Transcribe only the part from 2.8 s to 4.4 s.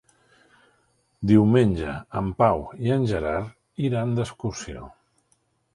i en Gerard iran